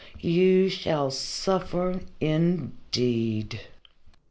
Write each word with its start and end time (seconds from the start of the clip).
"You 0.19 0.67
shall 0.67 1.11
suffer 1.11 1.99
indeed." 2.19 3.59